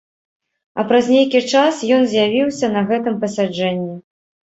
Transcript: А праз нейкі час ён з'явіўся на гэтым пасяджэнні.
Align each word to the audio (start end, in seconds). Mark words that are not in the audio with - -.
А 0.83 0.85
праз 0.91 1.09
нейкі 1.15 1.41
час 1.55 1.81
ён 1.97 2.01
з'явіўся 2.13 2.71
на 2.77 2.81
гэтым 2.93 3.19
пасяджэнні. 3.25 3.93